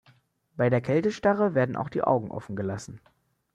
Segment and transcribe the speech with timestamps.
[0.57, 2.99] Bei der Kältestarre werden auch die Augen offen gelassen.